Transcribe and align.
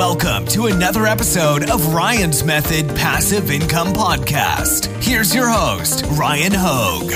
Welcome 0.00 0.46
to 0.46 0.64
another 0.64 1.04
episode 1.04 1.68
of 1.68 1.92
Ryan's 1.92 2.42
Method 2.42 2.88
Passive 2.96 3.50
Income 3.50 3.88
Podcast. 3.88 4.86
Here's 5.04 5.34
your 5.34 5.46
host, 5.46 6.06
Ryan 6.12 6.52
Hogue. 6.54 7.10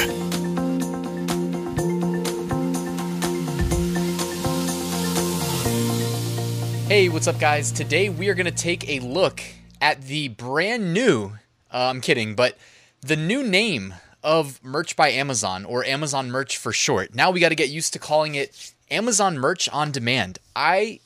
Hey, 6.89 7.09
what's 7.09 7.27
up, 7.27 7.41
guys? 7.41 7.73
Today 7.73 8.11
we 8.11 8.29
are 8.29 8.35
going 8.35 8.45
to 8.45 8.53
take 8.53 8.87
a 8.87 9.01
look 9.01 9.41
at 9.81 10.03
the 10.03 10.29
brand 10.29 10.93
new, 10.93 11.33
uh, 11.73 11.89
I'm 11.89 12.03
kidding, 12.03 12.35
but 12.35 12.59
the 13.01 13.17
new 13.17 13.43
name 13.43 13.95
of 14.23 14.63
Merch 14.63 14.95
by 14.95 15.09
Amazon, 15.09 15.65
or 15.65 15.87
Amazon 15.87 16.31
Merch 16.31 16.59
for 16.59 16.71
short. 16.71 17.15
Now 17.15 17.31
we 17.31 17.41
got 17.41 17.49
to 17.49 17.55
get 17.55 17.71
used 17.71 17.95
to 17.95 17.99
calling 17.99 18.35
it 18.35 18.75
Amazon 18.91 19.39
Merch 19.39 19.71
on 19.71 19.91
Demand. 19.91 20.39
I 20.55 21.01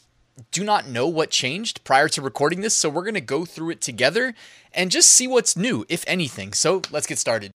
do 0.50 0.64
not 0.64 0.88
know 0.88 1.06
what 1.06 1.30
changed 1.30 1.84
prior 1.84 2.08
to 2.08 2.22
recording 2.22 2.60
this, 2.60 2.76
so 2.76 2.88
we're 2.88 3.02
going 3.02 3.14
to 3.14 3.20
go 3.20 3.44
through 3.44 3.70
it 3.70 3.80
together 3.80 4.34
and 4.72 4.90
just 4.90 5.10
see 5.10 5.26
what's 5.26 5.56
new, 5.56 5.84
if 5.88 6.04
anything. 6.06 6.52
So 6.52 6.82
let's 6.90 7.06
get 7.06 7.18
started. 7.18 7.52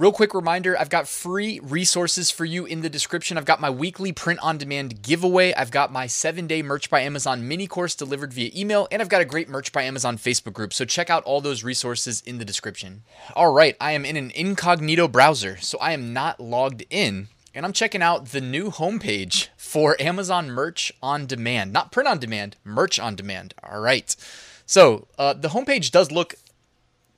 Real 0.00 0.12
quick 0.12 0.32
reminder 0.32 0.78
I've 0.78 0.90
got 0.90 1.08
free 1.08 1.58
resources 1.60 2.30
for 2.30 2.44
you 2.44 2.64
in 2.64 2.82
the 2.82 2.88
description. 2.88 3.36
I've 3.36 3.44
got 3.44 3.60
my 3.60 3.68
weekly 3.68 4.12
print 4.12 4.38
on 4.44 4.56
demand 4.56 5.02
giveaway. 5.02 5.52
I've 5.54 5.72
got 5.72 5.90
my 5.90 6.06
seven 6.06 6.46
day 6.46 6.62
Merch 6.62 6.88
by 6.88 7.00
Amazon 7.00 7.48
mini 7.48 7.66
course 7.66 7.96
delivered 7.96 8.32
via 8.32 8.52
email, 8.54 8.86
and 8.92 9.02
I've 9.02 9.08
got 9.08 9.22
a 9.22 9.24
great 9.24 9.48
Merch 9.48 9.72
by 9.72 9.82
Amazon 9.82 10.16
Facebook 10.16 10.52
group. 10.52 10.72
So 10.72 10.84
check 10.84 11.10
out 11.10 11.24
all 11.24 11.40
those 11.40 11.64
resources 11.64 12.22
in 12.24 12.38
the 12.38 12.44
description. 12.44 13.02
All 13.34 13.52
right, 13.52 13.76
I 13.80 13.90
am 13.90 14.04
in 14.04 14.16
an 14.16 14.30
incognito 14.36 15.08
browser, 15.08 15.56
so 15.56 15.78
I 15.80 15.94
am 15.94 16.12
not 16.12 16.38
logged 16.38 16.84
in, 16.90 17.26
and 17.54 17.64
I'm 17.64 17.72
checking 17.72 18.02
out 18.02 18.26
the 18.26 18.40
new 18.40 18.70
homepage 18.70 19.48
for 19.56 20.00
Amazon 20.00 20.50
Merch 20.50 20.92
on 21.02 21.26
Demand. 21.26 21.72
Not 21.72 21.92
print 21.92 22.08
on 22.08 22.18
demand, 22.18 22.56
merch 22.64 22.98
on 22.98 23.16
demand. 23.16 23.54
All 23.62 23.80
right. 23.80 24.14
So 24.66 25.08
uh, 25.18 25.32
the 25.32 25.48
homepage 25.48 25.90
does 25.90 26.12
look 26.12 26.34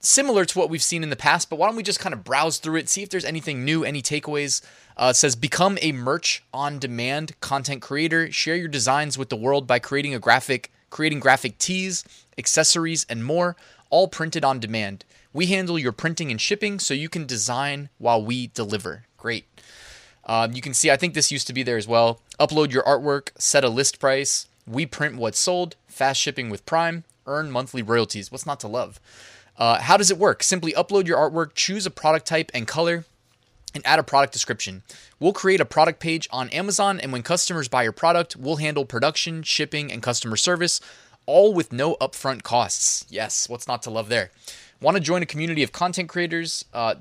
similar 0.01 0.45
to 0.47 0.59
what 0.59 0.71
we've 0.71 0.83
seen 0.83 1.03
in 1.03 1.11
the 1.11 1.17
past, 1.17 1.51
but 1.51 1.59
why 1.59 1.67
don't 1.67 1.77
we 1.77 1.83
just 1.83 2.01
kind 2.01 2.13
of 2.13 2.25
browse 2.25 2.59
through 2.59 2.77
it, 2.77 2.89
see 2.89 3.03
if 3.03 3.11
there's 3.11 3.25
anything 3.25 3.65
new, 3.65 3.85
any 3.85 4.03
takeaways? 4.03 4.63
Uh, 4.97 5.13
says 5.13 5.35
become 5.35 5.79
a 5.81 5.93
merch 5.93 6.43
on 6.53 6.79
demand 6.79 7.39
content 7.41 7.81
creator. 7.81 8.31
Share 8.31 8.57
your 8.57 8.69
designs 8.69 9.17
with 9.17 9.31
the 9.31 9.37
world 9.37 9.67
by 9.67 9.79
creating 9.79 10.15
a 10.15 10.19
graphic, 10.19 10.71
creating 10.91 11.21
graphic 11.21 11.59
tees, 11.59 12.05
accessories, 12.37 13.07
and 13.09 13.25
more, 13.25 13.57
all 13.89 14.09
printed 14.09 14.45
on 14.45 14.61
demand. 14.61 15.05
We 15.33 15.47
handle 15.47 15.79
your 15.79 15.93
printing 15.93 16.31
and 16.31 16.41
shipping 16.41 16.79
so 16.79 16.93
you 16.93 17.09
can 17.09 17.25
design 17.25 17.89
while 17.99 18.23
we 18.23 18.49
deliver. 18.49 19.05
Great. 19.17 19.47
Um, 20.31 20.53
you 20.53 20.63
can 20.63 20.75
see, 20.75 20.93
I 20.93 20.97
think 20.97 21.15
this 21.15 21.33
used 21.33 21.49
to 21.49 21.53
be 21.53 21.65
there 21.65 21.77
as 21.77 21.89
well. 21.89 22.21
Upload 22.39 22.73
your 22.73 22.85
artwork, 22.85 23.31
set 23.37 23.65
a 23.65 23.69
list 23.69 23.99
price. 23.99 24.47
We 24.65 24.87
print 24.87 25.17
what's 25.17 25.41
sold, 25.41 25.75
fast 25.89 26.21
shipping 26.21 26.51
with 26.51 26.65
Prime, 26.65 27.03
earn 27.27 27.51
monthly 27.51 27.83
royalties. 27.83 28.31
What's 28.31 28.47
not 28.47 28.61
to 28.61 28.69
love? 28.69 29.01
Uh, 29.59 29.81
how 29.81 29.97
does 29.97 30.09
it 30.09 30.19
work? 30.19 30.45
Simply 30.45 30.73
upload 30.75 31.09
your 31.09 31.19
artwork, 31.19 31.55
choose 31.55 31.85
a 31.85 31.91
product 31.91 32.27
type 32.27 32.53
and 32.55 32.69
color, 32.69 33.07
and 33.75 33.85
add 33.85 33.99
a 33.99 34.05
product 34.05 34.33
description. 34.33 34.85
We'll 35.19 35.33
create 35.33 35.61
a 35.61 35.65
product 35.65 35.99
page 35.99 36.29
on 36.31 36.49
Amazon, 36.51 37.01
and 37.01 37.11
when 37.11 37.25
customers 37.25 37.67
buy 37.67 37.83
your 37.83 37.91
product, 37.91 38.37
we'll 38.37 38.57
handle 38.57 38.85
production, 38.85 39.43
shipping, 39.43 39.91
and 39.91 40.01
customer 40.01 40.37
service, 40.37 40.81
all 41.27 41.53
with 41.53 41.73
no 41.73 41.97
upfront 41.97 42.45
costs. 42.45 43.05
Yes, 43.09 43.49
what's 43.49 43.67
not 43.67 43.83
to 43.83 43.91
love 43.91 44.09
there? 44.09 44.31
Want 44.81 44.97
to 44.97 45.03
join 45.03 45.23
a 45.23 45.27
community 45.27 45.65
of 45.65 45.73
content 45.73 46.09
creators? 46.09 46.65
Uh, 46.73 46.95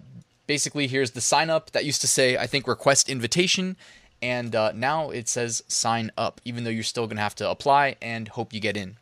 basically, 0.50 0.88
here's 0.88 1.12
the 1.12 1.22
sign 1.22 1.48
up 1.52 1.70
that 1.74 1.86
used 1.86 2.02
to 2.02 2.08
say, 2.08 2.36
I 2.36 2.48
think, 2.48 2.68
request 2.68 3.08
invitation. 3.08 3.78
And 4.20 4.56
uh, 4.56 4.72
now 4.72 5.12
it 5.12 5.30
says 5.30 5.62
sign 5.68 6.12
up, 6.18 6.42
even 6.44 6.64
though 6.64 6.72
you're 6.72 6.82
still 6.82 7.06
going 7.06 7.18
to 7.18 7.22
have 7.22 7.36
to 7.36 7.48
apply 7.48 7.98
and 8.02 8.28
hope 8.30 8.52
you 8.52 8.60
get 8.60 8.76
in. 8.76 8.98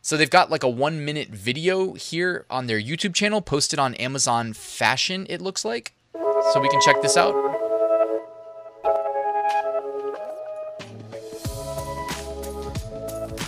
So 0.00 0.16
they've 0.16 0.30
got 0.30 0.50
like 0.50 0.62
a 0.62 0.68
one 0.68 1.04
minute 1.04 1.28
video 1.28 1.92
here 1.92 2.46
on 2.48 2.68
their 2.68 2.80
YouTube 2.80 3.14
channel 3.14 3.42
posted 3.42 3.78
on 3.78 3.96
Amazon 3.96 4.54
Fashion, 4.54 5.26
it 5.28 5.42
looks 5.42 5.62
like. 5.62 5.92
So 6.52 6.58
we 6.58 6.70
can 6.70 6.80
check 6.80 7.02
this 7.02 7.18
out. 7.18 7.34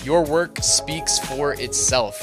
Your 0.05 0.27
work 0.27 0.59
speaks 0.59 1.19
for 1.19 1.55
itself. 1.55 2.21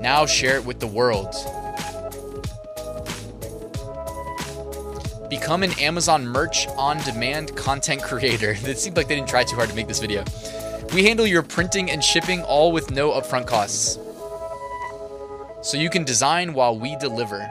Now 0.00 0.26
share 0.26 0.56
it 0.56 0.64
with 0.64 0.80
the 0.80 0.88
world. 0.88 1.36
Become 5.40 5.64
an 5.64 5.72
Amazon 5.80 6.24
merch 6.24 6.68
on 6.78 6.96
demand 6.98 7.56
content 7.56 8.00
creator. 8.00 8.54
It 8.64 8.78
seemed 8.78 8.96
like 8.96 9.08
they 9.08 9.16
didn't 9.16 9.28
try 9.28 9.42
too 9.42 9.56
hard 9.56 9.68
to 9.68 9.74
make 9.74 9.88
this 9.88 9.98
video. 9.98 10.22
We 10.94 11.02
handle 11.02 11.26
your 11.26 11.42
printing 11.42 11.90
and 11.90 12.04
shipping 12.04 12.40
all 12.42 12.70
with 12.70 12.92
no 12.92 13.10
upfront 13.10 13.48
costs. 13.48 13.98
So 15.68 15.76
you 15.76 15.90
can 15.90 16.04
design 16.04 16.54
while 16.54 16.78
we 16.78 16.94
deliver. 16.98 17.44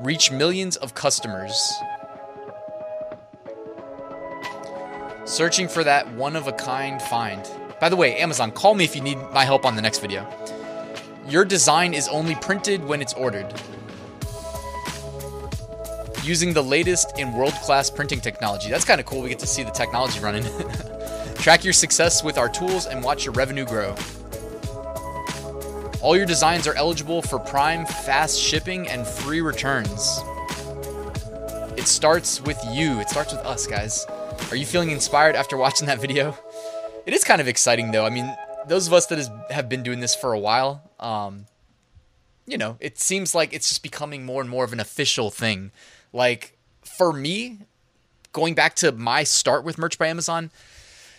Reach 0.00 0.32
millions 0.32 0.76
of 0.78 0.96
customers. 0.96 1.72
Searching 5.26 5.68
for 5.68 5.84
that 5.84 6.12
one 6.14 6.34
of 6.34 6.48
a 6.48 6.52
kind 6.52 7.00
find. 7.00 7.48
By 7.80 7.88
the 7.88 7.94
way, 7.94 8.16
Amazon, 8.16 8.50
call 8.50 8.74
me 8.74 8.82
if 8.82 8.96
you 8.96 9.00
need 9.00 9.18
my 9.32 9.44
help 9.44 9.64
on 9.64 9.76
the 9.76 9.82
next 9.82 10.00
video. 10.00 10.26
Your 11.28 11.44
design 11.44 11.94
is 11.94 12.08
only 12.08 12.34
printed 12.34 12.84
when 12.84 13.00
it's 13.00 13.14
ordered 13.14 13.54
using 16.24 16.52
the 16.52 16.62
latest 16.62 17.18
in 17.18 17.32
world 17.32 17.54
class 17.54 17.90
printing 17.90 18.20
technology. 18.20 18.68
That's 18.68 18.84
kind 18.84 19.00
of 19.00 19.06
cool. 19.06 19.22
We 19.22 19.28
get 19.28 19.38
to 19.40 19.46
see 19.46 19.62
the 19.62 19.70
technology 19.70 20.20
running. 20.20 20.44
Track 21.36 21.64
your 21.64 21.72
success 21.72 22.22
with 22.22 22.38
our 22.38 22.48
tools 22.48 22.86
and 22.86 23.02
watch 23.02 23.24
your 23.24 23.32
revenue 23.34 23.64
grow. 23.64 23.94
All 26.02 26.16
your 26.16 26.26
designs 26.26 26.66
are 26.66 26.74
eligible 26.74 27.20
for 27.22 27.38
Prime 27.38 27.84
fast 27.84 28.38
shipping 28.38 28.88
and 28.88 29.06
free 29.06 29.40
returns. 29.40 30.20
It 31.76 31.86
starts 31.86 32.40
with 32.40 32.58
you, 32.70 33.00
it 33.00 33.08
starts 33.08 33.32
with 33.32 33.44
us, 33.44 33.66
guys. 33.66 34.06
Are 34.50 34.56
you 34.56 34.66
feeling 34.66 34.90
inspired 34.90 35.36
after 35.36 35.56
watching 35.56 35.86
that 35.86 36.00
video? 36.00 36.36
It 37.06 37.14
is 37.14 37.24
kind 37.24 37.40
of 37.40 37.48
exciting, 37.48 37.90
though. 37.92 38.04
I 38.04 38.10
mean, 38.10 38.34
those 38.66 38.86
of 38.86 38.92
us 38.92 39.06
that 39.06 39.50
have 39.50 39.68
been 39.68 39.82
doing 39.82 40.00
this 40.00 40.14
for 40.14 40.32
a 40.32 40.38
while, 40.38 40.90
um, 40.98 41.46
you 42.46 42.58
know, 42.58 42.76
it 42.80 42.98
seems 42.98 43.34
like 43.34 43.52
it's 43.52 43.68
just 43.68 43.82
becoming 43.82 44.24
more 44.24 44.40
and 44.40 44.50
more 44.50 44.64
of 44.64 44.72
an 44.72 44.80
official 44.80 45.30
thing. 45.30 45.70
Like 46.12 46.56
for 46.82 47.12
me, 47.12 47.58
going 48.32 48.54
back 48.54 48.74
to 48.76 48.92
my 48.92 49.24
start 49.24 49.64
with 49.64 49.78
Merch 49.78 49.98
by 49.98 50.08
Amazon, 50.08 50.50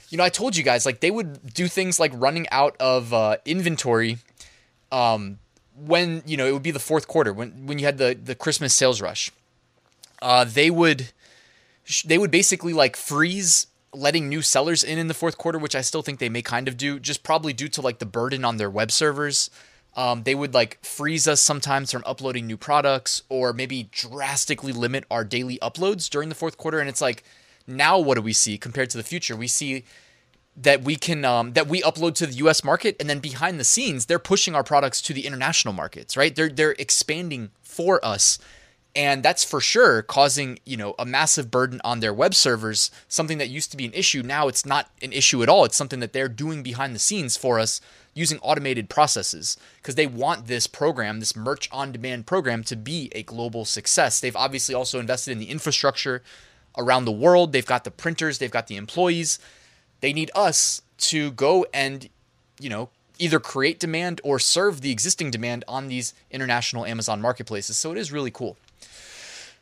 you 0.09 0.17
know, 0.17 0.23
I 0.23 0.29
told 0.29 0.57
you 0.57 0.63
guys 0.63 0.85
like 0.85 0.99
they 0.99 1.11
would 1.11 1.53
do 1.53 1.67
things 1.67 1.99
like 1.99 2.11
running 2.15 2.47
out 2.49 2.75
of 2.79 3.13
uh, 3.13 3.37
inventory 3.45 4.17
um, 4.91 5.39
when 5.75 6.21
you 6.25 6.35
know 6.35 6.45
it 6.45 6.51
would 6.51 6.63
be 6.63 6.71
the 6.71 6.79
fourth 6.79 7.07
quarter 7.07 7.31
when 7.31 7.65
when 7.65 7.79
you 7.79 7.85
had 7.85 7.97
the 7.97 8.17
the 8.21 8.35
Christmas 8.35 8.73
sales 8.73 9.01
rush. 9.01 9.31
Uh, 10.21 10.43
they 10.43 10.69
would 10.69 11.11
they 12.05 12.17
would 12.17 12.31
basically 12.31 12.73
like 12.73 12.95
freeze 12.95 13.67
letting 13.93 14.29
new 14.29 14.41
sellers 14.41 14.83
in 14.83 14.97
in 14.97 15.07
the 15.07 15.13
fourth 15.13 15.37
quarter, 15.37 15.57
which 15.57 15.75
I 15.75 15.81
still 15.81 16.01
think 16.01 16.19
they 16.19 16.29
may 16.29 16.41
kind 16.41 16.67
of 16.67 16.77
do, 16.77 16.99
just 16.99 17.23
probably 17.23 17.53
due 17.53 17.69
to 17.69 17.81
like 17.81 17.99
the 17.99 18.05
burden 18.05 18.45
on 18.45 18.57
their 18.57 18.69
web 18.69 18.91
servers. 18.91 19.49
Um, 19.95 20.23
they 20.23 20.35
would 20.35 20.53
like 20.53 20.83
freeze 20.83 21.27
us 21.27 21.41
sometimes 21.41 21.91
from 21.91 22.03
uploading 22.05 22.47
new 22.47 22.57
products 22.57 23.23
or 23.27 23.51
maybe 23.51 23.89
drastically 23.91 24.71
limit 24.71 25.03
our 25.11 25.25
daily 25.25 25.59
uploads 25.61 26.09
during 26.09 26.29
the 26.29 26.35
fourth 26.35 26.57
quarter. 26.57 26.79
And 26.79 26.87
it's 26.87 27.01
like, 27.01 27.23
now 27.67 27.99
what 27.99 28.15
do 28.15 28.21
we 28.21 28.33
see 28.33 28.57
compared 28.57 28.89
to 28.91 28.97
the 28.97 29.03
future? 29.03 29.35
We 29.35 29.47
see 29.47 29.83
that 30.55 30.83
we 30.83 30.95
can 30.95 31.23
um, 31.25 31.53
that 31.53 31.67
we 31.67 31.81
upload 31.81 32.15
to 32.15 32.27
the 32.27 32.33
U.S. 32.35 32.63
market, 32.63 32.95
and 32.99 33.09
then 33.09 33.19
behind 33.19 33.59
the 33.59 33.63
scenes, 33.63 34.05
they're 34.05 34.19
pushing 34.19 34.55
our 34.55 34.63
products 34.63 35.01
to 35.03 35.13
the 35.13 35.25
international 35.25 35.73
markets. 35.73 36.17
Right? 36.17 36.35
They're 36.35 36.49
they're 36.49 36.75
expanding 36.77 37.51
for 37.61 38.03
us, 38.03 38.37
and 38.95 39.23
that's 39.23 39.43
for 39.43 39.61
sure 39.61 40.01
causing 40.01 40.59
you 40.65 40.77
know 40.77 40.95
a 40.99 41.05
massive 41.05 41.49
burden 41.49 41.81
on 41.83 41.99
their 41.99 42.13
web 42.13 42.33
servers. 42.35 42.91
Something 43.07 43.37
that 43.37 43.49
used 43.49 43.71
to 43.71 43.77
be 43.77 43.85
an 43.85 43.93
issue 43.93 44.21
now 44.23 44.47
it's 44.47 44.65
not 44.65 44.89
an 45.01 45.13
issue 45.13 45.41
at 45.43 45.49
all. 45.49 45.65
It's 45.65 45.77
something 45.77 45.99
that 45.99 46.13
they're 46.13 46.29
doing 46.29 46.63
behind 46.63 46.95
the 46.95 46.99
scenes 46.99 47.37
for 47.37 47.59
us 47.59 47.81
using 48.13 48.39
automated 48.39 48.89
processes 48.89 49.57
because 49.77 49.95
they 49.95 50.07
want 50.07 50.47
this 50.47 50.67
program, 50.67 51.19
this 51.19 51.35
merch 51.35 51.69
on 51.71 51.91
demand 51.91 52.25
program, 52.25 52.63
to 52.63 52.75
be 52.75 53.09
a 53.13 53.23
global 53.23 53.65
success. 53.65 54.19
They've 54.19 54.35
obviously 54.35 54.75
also 54.75 54.99
invested 54.99 55.31
in 55.31 55.39
the 55.39 55.49
infrastructure 55.49 56.21
around 56.77 57.05
the 57.05 57.11
world. 57.11 57.51
They've 57.51 57.65
got 57.65 57.83
the 57.83 57.91
printers, 57.91 58.37
they've 58.37 58.51
got 58.51 58.67
the 58.67 58.75
employees. 58.75 59.39
They 60.01 60.13
need 60.13 60.31
us 60.35 60.81
to 60.97 61.31
go 61.31 61.65
and, 61.73 62.09
you 62.59 62.69
know, 62.69 62.89
either 63.21 63.39
create 63.39 63.79
demand 63.79 64.19
or 64.23 64.39
serve 64.39 64.81
the 64.81 64.91
existing 64.91 65.31
demand 65.31 65.63
on 65.67 65.87
these 65.87 66.13
international 66.31 66.85
Amazon 66.85 67.21
marketplaces. 67.21 67.77
So 67.77 67.91
it 67.91 67.97
is 67.97 68.11
really 68.11 68.31
cool. 68.31 68.57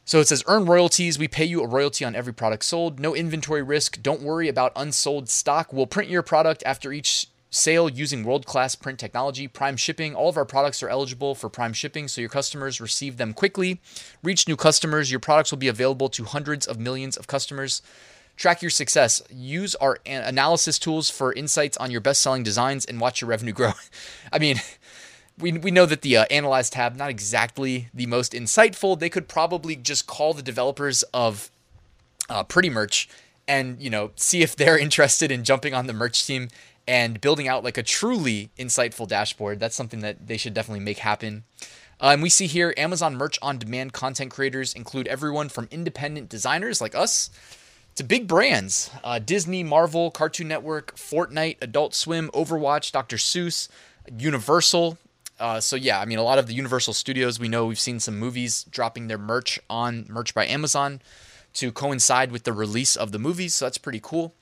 So 0.06 0.20
it 0.20 0.28
says 0.28 0.44
earn 0.48 0.66
royalties. 0.66 1.20
We 1.20 1.28
pay 1.28 1.46
you 1.46 1.62
a 1.62 1.68
royalty 1.68 2.04
on 2.04 2.16
every 2.16 2.34
product 2.34 2.64
sold. 2.66 3.00
No 3.00 3.14
inventory 3.14 3.62
risk. 3.62 4.02
Don't 4.02 4.22
worry 4.22 4.48
about 4.48 4.72
unsold 4.76 5.30
stock. 5.30 5.72
We'll 5.72 5.86
print 5.86 6.10
your 6.10 6.24
product 6.24 6.64
after 6.66 6.92
each 6.92 7.28
sale 7.52 7.90
using 7.90 8.24
world 8.24 8.46
class 8.46 8.76
print 8.76 9.00
technology, 9.00 9.48
Prime 9.48 9.76
shipping. 9.78 10.16
All 10.16 10.30
of 10.30 10.38
our 10.38 10.46
products 10.46 10.82
are 10.82 10.90
eligible 10.90 11.36
for 11.36 11.50
Prime 11.50 11.74
shipping, 11.74 12.08
so 12.08 12.22
your 12.22 12.30
customers 12.30 12.80
receive 12.80 13.18
them 13.18 13.34
quickly. 13.34 13.82
Reach 14.24 14.48
new 14.48 14.56
customers. 14.56 15.12
Your 15.12 15.20
products 15.20 15.52
will 15.52 15.58
be 15.58 15.68
available 15.68 16.10
to 16.10 16.24
hundreds 16.24 16.66
of 16.68 16.80
millions 16.80 17.18
of 17.18 17.28
customers. 17.28 17.82
Track 18.40 18.62
your 18.62 18.70
success. 18.70 19.22
Use 19.30 19.76
our 19.76 19.98
analysis 20.06 20.80
tools 20.80 21.10
for 21.10 21.34
insights 21.34 21.76
on 21.76 21.92
your 21.92 22.00
best 22.00 22.22
selling 22.22 22.42
designs 22.42 22.86
and 22.86 23.02
watch 23.02 23.20
your 23.20 23.30
revenue 23.30 23.52
grow. 23.52 23.74
I 24.32 24.40
mean, 24.40 24.62
we, 25.38 25.52
we 25.52 25.72
know 25.72 25.86
that 25.86 26.04
the 26.04 26.16
uh, 26.16 26.26
analyze 26.32 26.70
tab 26.70 26.96
not 26.96 27.10
exactly 27.10 27.90
the 27.94 28.06
most 28.06 28.32
insightful. 28.32 28.98
They 28.98 29.10
could 29.10 29.28
probably 29.28 29.76
just 29.76 30.08
call 30.08 30.34
the 30.34 30.42
developers 30.42 31.04
of 31.14 31.52
uh, 32.30 32.44
Pretty 32.44 32.70
Merch 32.70 33.10
and 33.46 33.82
you 33.82 33.90
know 33.90 34.12
see 34.16 34.42
if 34.42 34.56
they're 34.56 34.78
interested 34.88 35.32
in 35.32 35.44
jumping 35.44 35.74
on 35.74 35.88
the 35.88 35.94
merch 35.94 36.26
team 36.26 36.48
and 36.88 37.20
building 37.20 37.50
out 37.50 37.66
like 37.66 37.78
a 37.78 37.84
truly 37.84 38.52
insightful 38.58 39.06
dashboard. 39.06 39.60
That's 39.60 39.76
something 39.76 40.00
that 40.00 40.28
they 40.28 40.38
should 40.38 40.54
definitely 40.54 40.86
make 40.86 41.00
happen. 41.00 41.44
Uh, 42.00 42.12
and 42.14 42.22
we 42.22 42.30
see 42.30 42.48
here 42.48 42.74
Amazon 42.78 43.18
Merch 43.18 43.38
on 43.42 43.58
Demand 43.58 43.92
content 43.92 44.32
creators 44.32 44.74
include 44.74 45.10
everyone 45.10 45.50
from 45.50 45.68
independent 45.72 46.30
designers 46.30 46.80
like 46.80 46.96
us 46.96 47.30
to 48.00 48.04
big 48.06 48.30
brands 48.30 48.90
uh, 49.04 49.20
Disney, 49.20 49.62
Marvel, 49.62 50.10
Cartoon 50.10 50.48
Network, 50.48 50.96
Fortnite, 50.96 51.58
Adult 51.62 51.94
Swim, 51.94 52.30
Overwatch, 52.34 52.94
Dr. 52.94 53.18
Seuss, 53.18 53.68
Universal. 54.18 54.98
Uh, 55.38 55.60
so, 55.60 55.76
yeah, 55.76 56.00
I 56.00 56.06
mean, 56.06 56.18
a 56.18 56.24
lot 56.24 56.40
of 56.40 56.48
the 56.48 56.54
Universal 56.54 56.94
studios, 56.94 57.42
we 57.42 57.50
know 57.50 57.66
we've 57.66 57.80
seen 57.80 58.00
some 58.00 58.18
movies 58.18 58.64
dropping 58.64 59.08
their 59.08 59.18
merch 59.18 59.60
on 59.70 60.06
Merch 60.08 60.34
by 60.34 60.46
Amazon 60.46 61.02
to 61.56 61.74
coincide 61.74 62.32
with 62.32 62.44
the 62.44 62.54
release 62.54 62.96
of 62.96 63.12
the 63.12 63.20
movies. 63.20 63.56
So, 63.56 63.66
that's 63.66 63.78
pretty 63.78 64.00
cool. 64.02 64.34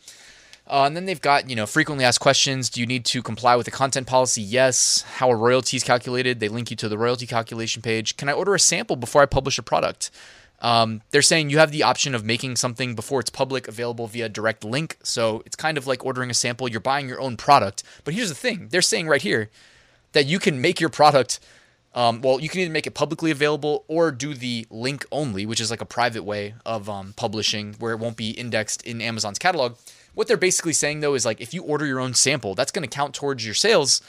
Uh, 0.67 0.83
and 0.83 0.95
then 0.95 1.05
they've 1.05 1.21
got, 1.21 1.49
you 1.49 1.55
know, 1.55 1.65
frequently 1.65 2.05
asked 2.05 2.19
questions. 2.19 2.69
Do 2.69 2.79
you 2.79 2.85
need 2.85 3.05
to 3.05 3.23
comply 3.23 3.55
with 3.55 3.65
the 3.65 3.71
content 3.71 4.05
policy? 4.05 4.43
Yes. 4.43 5.01
How 5.15 5.31
are 5.31 5.37
royalties 5.37 5.83
calculated? 5.83 6.39
They 6.39 6.49
link 6.49 6.69
you 6.69 6.77
to 6.77 6.89
the 6.89 6.97
royalty 6.97 7.25
calculation 7.25 7.81
page. 7.81 8.17
Can 8.17 8.29
I 8.29 8.33
order 8.33 8.53
a 8.53 8.59
sample 8.59 8.97
before 8.97 9.23
I 9.23 9.25
publish 9.25 9.57
a 9.57 9.63
product? 9.63 10.11
Um, 10.59 11.01
they're 11.11 11.21
saying 11.21 11.49
you 11.49 11.59
have 11.59 11.71
the 11.71 11.83
option 11.83 12.15
of 12.15 12.25
making 12.25 12.55
something 12.55 12.95
before 12.95 13.19
it's 13.19 13.29
public 13.29 13.67
available 13.67 14.07
via 14.07 14.27
direct 14.29 14.63
link. 14.63 14.97
So 15.03 15.43
it's 15.45 15.55
kind 15.55 15.77
of 15.77 15.85
like 15.85 16.05
ordering 16.05 16.29
a 16.29 16.33
sample. 16.33 16.67
You're 16.67 16.79
buying 16.79 17.07
your 17.07 17.21
own 17.21 17.37
product. 17.37 17.83
But 18.03 18.13
here's 18.13 18.29
the 18.29 18.35
thing 18.35 18.69
they're 18.69 18.81
saying 18.81 19.07
right 19.07 19.21
here 19.21 19.49
that 20.13 20.25
you 20.25 20.39
can 20.39 20.61
make 20.61 20.79
your 20.79 20.89
product. 20.89 21.39
Um, 21.93 22.21
well, 22.21 22.39
you 22.39 22.49
can 22.49 22.61
either 22.61 22.71
make 22.71 22.85
it 22.85 22.91
publicly 22.91 23.31
available 23.31 23.83
or 23.87 24.11
do 24.11 24.33
the 24.35 24.67
link 24.69 25.05
only, 25.11 25.45
which 25.45 25.59
is 25.59 25.71
like 25.71 25.81
a 25.81 25.85
private 25.85 26.23
way 26.23 26.53
of 26.65 26.89
um, 26.89 27.13
publishing 27.15 27.75
where 27.79 27.93
it 27.93 27.99
won't 27.99 28.17
be 28.17 28.31
indexed 28.31 28.83
in 28.83 29.01
Amazon's 29.01 29.39
catalog. 29.39 29.77
What 30.13 30.27
they're 30.27 30.37
basically 30.37 30.73
saying 30.73 30.99
though 30.99 31.15
is 31.15 31.25
like 31.25 31.41
if 31.41 31.53
you 31.53 31.63
order 31.63 31.85
your 31.85 31.99
own 31.99 32.13
sample, 32.13 32.55
that's 32.55 32.71
going 32.71 32.87
to 32.87 32.95
count 32.95 33.13
towards 33.15 33.45
your 33.45 33.55
sales 33.55 34.01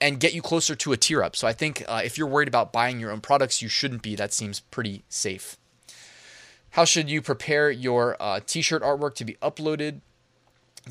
and 0.00 0.20
get 0.20 0.34
you 0.34 0.42
closer 0.42 0.74
to 0.74 0.92
a 0.92 0.96
tier 0.96 1.22
up. 1.22 1.36
So 1.36 1.46
I 1.46 1.52
think 1.52 1.84
uh, 1.86 2.02
if 2.04 2.18
you're 2.18 2.26
worried 2.26 2.48
about 2.48 2.72
buying 2.72 2.98
your 2.98 3.10
own 3.10 3.20
products, 3.20 3.62
you 3.62 3.68
shouldn't 3.68 4.02
be. 4.02 4.16
That 4.16 4.32
seems 4.32 4.60
pretty 4.60 5.04
safe. 5.08 5.56
How 6.72 6.86
should 6.86 7.10
you 7.10 7.20
prepare 7.20 7.70
your 7.70 8.16
uh, 8.18 8.40
t-shirt 8.46 8.82
artwork 8.82 9.14
to 9.16 9.24
be 9.26 9.34
uploaded? 9.42 10.00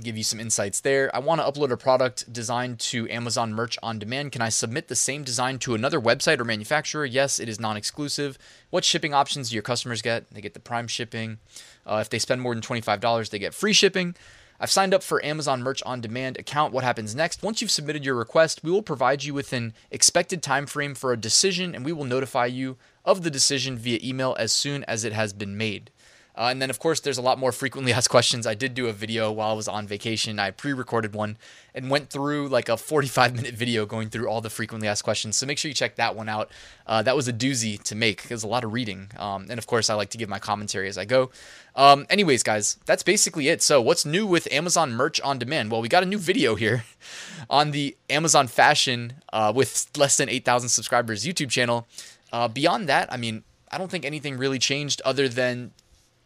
give 0.01 0.15
you 0.15 0.23
some 0.23 0.39
insights 0.39 0.79
there. 0.79 1.13
I 1.13 1.19
want 1.19 1.41
to 1.41 1.51
upload 1.51 1.69
a 1.69 1.75
product 1.75 2.31
designed 2.31 2.79
to 2.79 3.09
Amazon 3.09 3.53
Merch 3.53 3.77
on 3.83 3.99
Demand. 3.99 4.31
Can 4.31 4.41
I 4.41 4.47
submit 4.47 4.87
the 4.87 4.95
same 4.95 5.23
design 5.23 5.59
to 5.59 5.75
another 5.75 5.99
website 5.99 6.39
or 6.39 6.45
manufacturer? 6.45 7.03
Yes, 7.03 7.39
it 7.39 7.49
is 7.49 7.59
non 7.59 7.75
exclusive. 7.75 8.37
What 8.69 8.85
shipping 8.85 9.13
options 9.13 9.49
do 9.49 9.55
your 9.55 9.63
customers 9.63 10.01
get? 10.01 10.29
They 10.31 10.39
get 10.39 10.53
the 10.53 10.61
prime 10.61 10.87
shipping. 10.87 11.39
Uh, 11.85 11.97
if 11.99 12.09
they 12.09 12.19
spend 12.19 12.41
more 12.41 12.53
than 12.53 12.61
$25, 12.61 13.29
they 13.31 13.39
get 13.39 13.53
free 13.53 13.73
shipping. 13.73 14.15
I've 14.61 14.71
signed 14.71 14.93
up 14.93 15.01
for 15.01 15.25
Amazon 15.25 15.63
Merch 15.63 15.81
on 15.83 15.99
Demand 15.99 16.37
account. 16.37 16.71
What 16.71 16.83
happens 16.83 17.15
next? 17.15 17.43
Once 17.43 17.61
you've 17.61 17.71
submitted 17.71 18.05
your 18.05 18.15
request, 18.15 18.63
we 18.63 18.71
will 18.71 18.83
provide 18.83 19.23
you 19.23 19.33
with 19.33 19.51
an 19.51 19.73
expected 19.89 20.41
time 20.43 20.67
frame 20.67 20.93
for 20.93 21.11
a 21.11 21.17
decision 21.17 21.75
and 21.75 21.83
we 21.83 21.91
will 21.91 22.05
notify 22.05 22.45
you 22.45 22.77
of 23.05 23.23
the 23.23 23.31
decision 23.31 23.77
via 23.77 23.99
email 24.03 24.35
as 24.39 24.51
soon 24.51 24.83
as 24.85 25.03
it 25.03 25.13
has 25.13 25.33
been 25.33 25.57
made. 25.57 25.91
Uh, 26.35 26.47
and 26.49 26.61
then, 26.61 26.69
of 26.69 26.79
course, 26.79 26.99
there's 27.01 27.17
a 27.17 27.21
lot 27.21 27.37
more 27.37 27.51
frequently 27.51 27.91
asked 27.93 28.09
questions. 28.09 28.47
I 28.47 28.53
did 28.53 28.73
do 28.73 28.87
a 28.87 28.93
video 28.93 29.31
while 29.31 29.51
I 29.51 29.53
was 29.53 29.67
on 29.67 29.85
vacation. 29.85 30.39
I 30.39 30.51
pre 30.51 30.73
recorded 30.73 31.13
one 31.13 31.37
and 31.75 31.89
went 31.89 32.09
through 32.09 32.47
like 32.47 32.69
a 32.69 32.77
45 32.77 33.35
minute 33.35 33.53
video 33.53 33.85
going 33.85 34.09
through 34.09 34.27
all 34.27 34.41
the 34.41 34.49
frequently 34.49 34.87
asked 34.87 35.03
questions. 35.03 35.37
So 35.37 35.45
make 35.45 35.57
sure 35.57 35.69
you 35.69 35.75
check 35.75 35.95
that 35.95 36.15
one 36.15 36.29
out. 36.29 36.49
Uh, 36.87 37.01
that 37.03 37.15
was 37.15 37.27
a 37.27 37.33
doozy 37.33 37.81
to 37.83 37.95
make. 37.95 38.25
It 38.25 38.31
was 38.31 38.43
a 38.43 38.47
lot 38.47 38.63
of 38.63 38.73
reading. 38.73 39.09
Um, 39.17 39.47
and 39.49 39.57
of 39.57 39.67
course, 39.67 39.89
I 39.89 39.93
like 39.95 40.09
to 40.11 40.17
give 40.17 40.29
my 40.29 40.39
commentary 40.39 40.87
as 40.87 40.97
I 40.97 41.05
go. 41.05 41.31
Um, 41.75 42.05
anyways, 42.09 42.43
guys, 42.43 42.77
that's 42.85 43.03
basically 43.03 43.47
it. 43.47 43.61
So, 43.61 43.81
what's 43.81 44.05
new 44.05 44.25
with 44.25 44.51
Amazon 44.51 44.93
Merch 44.93 45.21
on 45.21 45.37
Demand? 45.37 45.71
Well, 45.71 45.81
we 45.81 45.87
got 45.87 46.03
a 46.03 46.05
new 46.05 46.17
video 46.17 46.55
here 46.55 46.83
on 47.49 47.71
the 47.71 47.95
Amazon 48.09 48.47
Fashion 48.47 49.13
uh, 49.31 49.53
with 49.55 49.89
less 49.97 50.17
than 50.17 50.27
8,000 50.27 50.69
subscribers 50.69 51.25
YouTube 51.25 51.49
channel. 51.49 51.87
Uh, 52.31 52.47
beyond 52.47 52.87
that, 52.89 53.11
I 53.11 53.17
mean, 53.17 53.43
I 53.71 53.77
don't 53.77 53.89
think 53.89 54.05
anything 54.05 54.37
really 54.37 54.59
changed 54.59 55.01
other 55.03 55.27
than, 55.27 55.71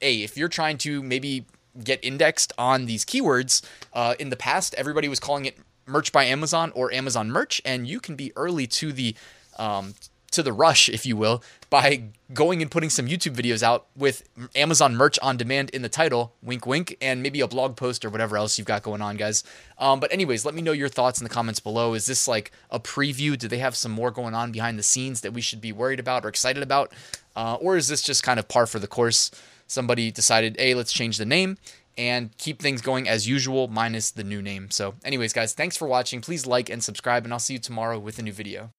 a 0.01 0.23
if 0.23 0.37
you're 0.37 0.49
trying 0.49 0.77
to 0.79 1.01
maybe 1.01 1.45
get 1.83 1.99
indexed 2.03 2.53
on 2.57 2.85
these 2.85 3.05
keywords, 3.05 3.61
uh, 3.93 4.15
in 4.19 4.29
the 4.29 4.35
past 4.35 4.73
everybody 4.75 5.07
was 5.07 5.19
calling 5.19 5.45
it 5.45 5.57
merch 5.85 6.11
by 6.11 6.25
Amazon 6.25 6.71
or 6.75 6.91
Amazon 6.93 7.29
merch, 7.29 7.61
and 7.65 7.87
you 7.87 7.99
can 7.99 8.15
be 8.15 8.31
early 8.35 8.67
to 8.67 8.91
the 8.91 9.15
um, 9.57 9.93
to 10.35 10.43
the 10.43 10.53
rush, 10.53 10.87
if 10.89 11.05
you 11.05 11.17
will, 11.17 11.43
by 11.69 12.03
going 12.33 12.61
and 12.61 12.69
putting 12.69 12.89
some 12.89 13.07
YouTube 13.07 13.35
videos 13.35 13.63
out 13.63 13.87
with 13.95 14.23
Amazon 14.55 14.95
merch 14.95 15.17
on 15.21 15.37
demand 15.37 15.69
in 15.71 15.81
the 15.81 15.89
title, 15.89 16.33
wink, 16.41 16.65
wink, 16.65 16.95
and 17.01 17.21
maybe 17.23 17.41
a 17.41 17.47
blog 17.47 17.75
post 17.75 18.05
or 18.05 18.09
whatever 18.09 18.37
else 18.37 18.57
you've 18.57 18.67
got 18.67 18.83
going 18.83 19.01
on, 19.01 19.17
guys. 19.17 19.43
Um, 19.77 19.99
but, 19.99 20.11
anyways, 20.11 20.45
let 20.45 20.53
me 20.53 20.61
know 20.61 20.71
your 20.71 20.89
thoughts 20.89 21.19
in 21.19 21.23
the 21.23 21.29
comments 21.29 21.59
below. 21.59 21.93
Is 21.93 22.05
this 22.05 22.27
like 22.27 22.51
a 22.69 22.79
preview? 22.79 23.37
Do 23.37 23.47
they 23.47 23.57
have 23.57 23.75
some 23.75 23.91
more 23.91 24.11
going 24.11 24.33
on 24.33 24.51
behind 24.51 24.77
the 24.77 24.83
scenes 24.83 25.21
that 25.21 25.33
we 25.33 25.41
should 25.41 25.61
be 25.61 25.71
worried 25.71 25.99
about 25.99 26.25
or 26.25 26.29
excited 26.29 26.63
about? 26.63 26.93
Uh, 27.35 27.55
or 27.55 27.75
is 27.75 27.87
this 27.87 28.01
just 28.01 28.23
kind 28.23 28.39
of 28.39 28.47
par 28.47 28.65
for 28.65 28.79
the 28.79 28.87
course? 28.87 29.31
Somebody 29.67 30.11
decided, 30.11 30.57
hey, 30.59 30.75
let's 30.75 30.93
change 30.93 31.17
the 31.17 31.25
name 31.25 31.57
and 31.97 32.37
keep 32.37 32.61
things 32.61 32.81
going 32.81 33.07
as 33.07 33.27
usual, 33.27 33.67
minus 33.67 34.11
the 34.11 34.23
new 34.23 34.41
name. 34.41 34.69
So, 34.69 34.95
anyways, 35.03 35.33
guys, 35.33 35.53
thanks 35.53 35.77
for 35.77 35.87
watching. 35.87 36.21
Please 36.21 36.45
like 36.45 36.69
and 36.69 36.83
subscribe, 36.83 37.23
and 37.23 37.33
I'll 37.33 37.39
see 37.39 37.53
you 37.53 37.59
tomorrow 37.59 37.97
with 37.97 38.19
a 38.19 38.21
new 38.21 38.33
video. 38.33 38.71